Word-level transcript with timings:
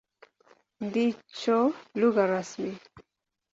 Ndicho 0.85 1.57
lugha 1.99 2.23
rasmi. 2.31 2.71